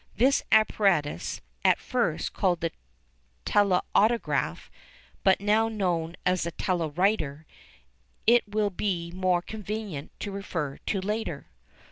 [0.15, 2.71] This apparatus, at first called the
[3.45, 4.71] telautograph,
[5.23, 7.45] but now known as the telewriter,
[8.25, 11.51] it will be more convenient to refer to later.